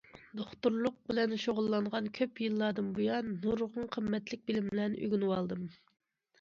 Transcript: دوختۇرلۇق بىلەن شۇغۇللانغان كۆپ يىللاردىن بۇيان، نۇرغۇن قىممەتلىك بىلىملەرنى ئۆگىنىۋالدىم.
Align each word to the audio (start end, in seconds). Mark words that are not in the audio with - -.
دوختۇرلۇق 0.37 0.95
بىلەن 1.11 1.35
شۇغۇللانغان 1.43 2.09
كۆپ 2.19 2.41
يىللاردىن 2.45 2.89
بۇيان، 2.97 3.31
نۇرغۇن 3.45 3.93
قىممەتلىك 3.99 4.45
بىلىملەرنى 4.51 5.03
ئۆگىنىۋالدىم. 5.07 5.73